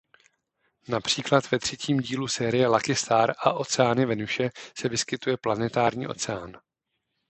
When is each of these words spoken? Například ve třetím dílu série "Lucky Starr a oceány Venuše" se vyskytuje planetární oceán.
Například 0.87 1.51
ve 1.51 1.59
třetím 1.59 1.99
dílu 1.99 2.27
série 2.27 2.67
"Lucky 2.67 2.95
Starr 2.95 3.33
a 3.37 3.53
oceány 3.53 4.05
Venuše" 4.05 4.49
se 4.77 4.89
vyskytuje 4.89 5.37
planetární 5.37 6.07
oceán. 6.07 6.57